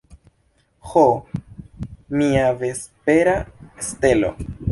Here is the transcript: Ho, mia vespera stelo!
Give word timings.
Ho, 0.93 1.03
mia 2.21 2.47
vespera 2.63 3.35
stelo! 3.89 4.35